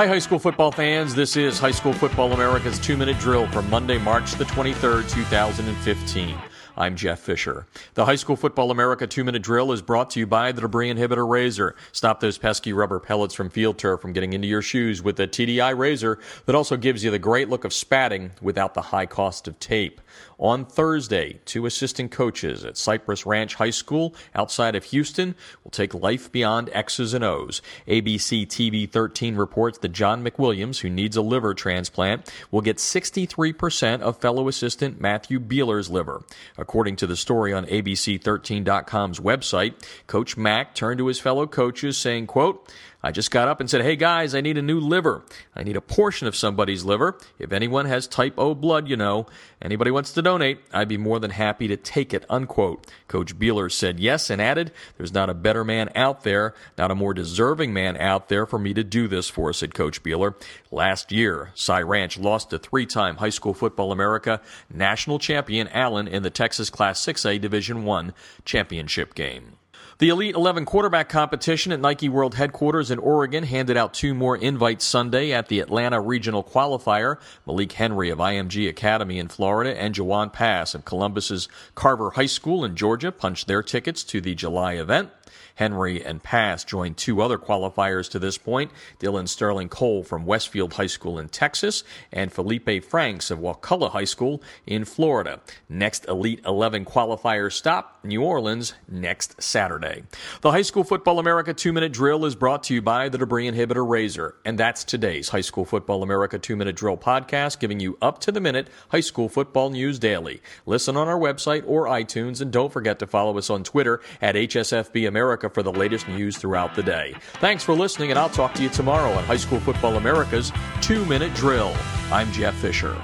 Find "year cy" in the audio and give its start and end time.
61.10-61.80